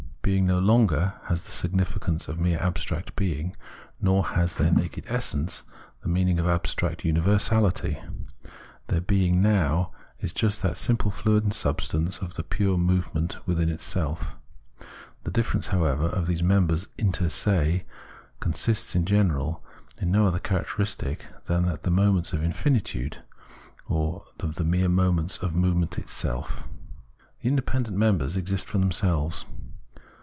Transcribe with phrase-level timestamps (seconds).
[0.23, 3.57] Being no longer has the significance of mere abstract being,
[3.99, 5.63] nor has their naked essence
[6.03, 7.99] the meaning of abstract universality:
[8.87, 14.37] their being now is just that simple fluent substance of the pure movement within itself.
[15.23, 17.83] The difference, however, of these members inter se
[18.39, 19.65] consists, in general,
[19.99, 23.17] in no other characteristic than that of the moments of infinitude,
[23.89, 26.67] or of the mere movement itself.
[27.41, 29.45] The independent members exist for themselves.